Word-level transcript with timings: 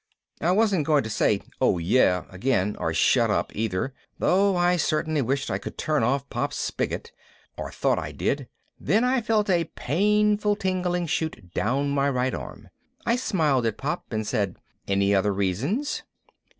I 0.41 0.49
wasn't 0.51 0.87
going 0.87 1.03
to 1.03 1.11
say 1.11 1.43
"Oh 1.61 1.77
yeah?" 1.77 2.25
again 2.31 2.75
or 2.79 2.91
"Shut 2.91 3.29
up!" 3.29 3.51
either, 3.55 3.93
though 4.17 4.55
I 4.55 4.75
certainly 4.75 5.21
wished 5.21 5.51
I 5.51 5.59
could 5.59 5.77
turn 5.77 6.01
off 6.01 6.27
Pop's 6.27 6.57
spigot, 6.57 7.11
or 7.55 7.71
thought 7.71 7.99
I 7.99 8.11
did. 8.11 8.47
Then 8.79 9.03
I 9.03 9.21
felt 9.21 9.47
a 9.47 9.65
painful 9.75 10.55
tingling 10.55 11.05
shoot 11.05 11.53
down 11.53 11.91
my 11.91 12.09
right 12.09 12.33
arm. 12.33 12.69
I 13.05 13.15
smiled 13.15 13.67
at 13.67 13.77
Pop 13.77 14.05
and 14.11 14.25
said, 14.25 14.57
"Any 14.87 15.13
other 15.13 15.31
reasons?" 15.31 16.01